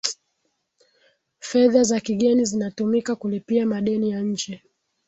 fedha 1.39 1.83
za 1.83 1.99
kigeni 1.99 2.45
zinatumika 2.45 3.15
kulipia 3.15 3.65
madeni 3.65 4.09
ya 4.09 4.21
nje 4.21 4.63